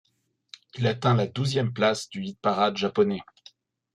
[0.73, 3.21] Il atteint la douzième place du hit-parade japonais.